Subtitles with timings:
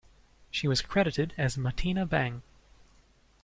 [0.49, 2.41] She was credited as Martina Bang.